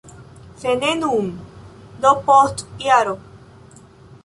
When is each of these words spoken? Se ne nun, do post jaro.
Se 0.61 0.71
ne 0.79 0.89
nun, 1.01 1.27
do 2.05 2.15
post 2.31 2.65
jaro. 2.87 3.17